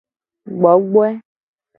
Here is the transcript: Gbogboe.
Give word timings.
Gbogboe. 0.59 1.09